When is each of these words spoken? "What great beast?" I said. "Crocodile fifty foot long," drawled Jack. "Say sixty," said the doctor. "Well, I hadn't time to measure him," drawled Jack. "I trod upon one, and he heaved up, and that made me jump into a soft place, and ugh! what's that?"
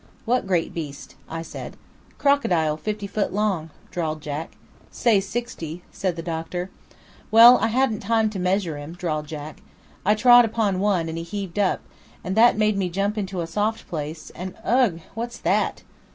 "What 0.25 0.47
great 0.47 0.73
beast?" 0.73 1.13
I 1.29 1.43
said. 1.43 1.77
"Crocodile 2.17 2.75
fifty 2.75 3.05
foot 3.05 3.31
long," 3.31 3.69
drawled 3.91 4.19
Jack. 4.19 4.57
"Say 4.89 5.19
sixty," 5.19 5.83
said 5.91 6.15
the 6.15 6.23
doctor. 6.23 6.71
"Well, 7.29 7.59
I 7.59 7.67
hadn't 7.67 7.99
time 7.99 8.31
to 8.31 8.39
measure 8.39 8.79
him," 8.79 8.93
drawled 8.93 9.27
Jack. 9.27 9.61
"I 10.03 10.15
trod 10.15 10.43
upon 10.43 10.79
one, 10.79 11.07
and 11.07 11.19
he 11.19 11.23
heaved 11.23 11.59
up, 11.59 11.81
and 12.23 12.35
that 12.35 12.57
made 12.57 12.77
me 12.79 12.89
jump 12.89 13.15
into 13.15 13.41
a 13.41 13.45
soft 13.45 13.87
place, 13.87 14.31
and 14.31 14.55
ugh! 14.65 15.01
what's 15.13 15.37
that?" 15.37 15.83